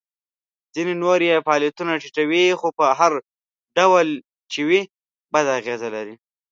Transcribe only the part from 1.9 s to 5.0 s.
ټیټوي خو په هر ډول چې وي